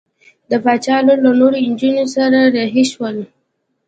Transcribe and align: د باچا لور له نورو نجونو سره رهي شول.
د 0.49 0.51
باچا 0.63 0.97
لور 1.05 1.19
له 1.25 1.31
نورو 1.39 1.57
نجونو 1.67 2.03
سره 2.15 2.39
رهي 2.55 2.83
شول. 2.91 3.17